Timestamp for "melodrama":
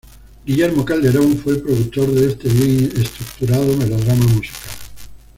3.77-4.25